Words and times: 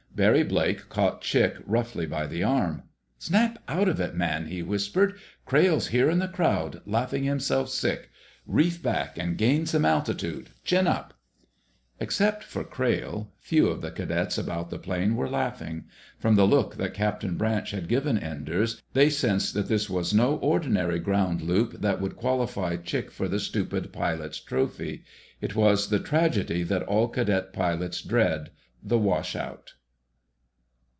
Barry 0.13 0.43
Blake 0.43 0.89
caught 0.89 1.21
Chick 1.21 1.55
roughly 1.65 2.05
by 2.05 2.27
the 2.27 2.43
arm. 2.43 2.83
"Snap 3.17 3.57
out 3.69 3.87
of 3.87 4.01
it, 4.01 4.13
man!" 4.13 4.47
he 4.47 4.61
whispered. 4.61 5.17
"Crayle's 5.45 5.87
here 5.87 6.09
in 6.09 6.19
the 6.19 6.27
crowd, 6.27 6.81
laughing 6.85 7.23
himself 7.23 7.69
sick. 7.69 8.09
Reef 8.45 8.83
back 8.83 9.17
and 9.17 9.37
gain 9.37 9.65
some 9.65 9.85
altitude! 9.85 10.49
Chin 10.65 10.85
up!" 10.85 11.13
Except 12.01 12.43
for 12.43 12.65
Crayle, 12.65 13.31
few 13.39 13.67
of 13.69 13.79
the 13.79 13.89
cadets 13.89 14.37
about 14.37 14.69
the 14.69 14.77
plane 14.77 15.15
were 15.15 15.29
laughing. 15.29 15.85
From 16.19 16.35
the 16.35 16.45
look 16.45 16.75
that 16.75 16.93
Captain 16.93 17.37
Branch 17.37 17.71
had 17.71 17.87
given 17.87 18.17
Enders, 18.19 18.81
they 18.91 19.09
sensed 19.09 19.53
that 19.53 19.69
this 19.69 19.89
was 19.89 20.13
no 20.13 20.35
ordinary 20.39 20.99
ground 20.99 21.41
loop 21.41 21.79
that 21.79 22.01
would 22.01 22.17
qualify 22.17 22.75
Chick 22.75 23.11
for 23.11 23.29
the 23.29 23.39
Stupid 23.39 23.93
Pilot's 23.93 24.41
Trophy. 24.41 25.03
It 25.39 25.55
was 25.55 25.87
the 25.87 25.99
tragedy 25.99 26.63
that 26.63 26.83
all 26.83 27.07
cadet 27.07 27.53
pilots 27.53 28.01
dread—the 28.01 28.97
wash 28.99 29.37
out. 29.37 29.75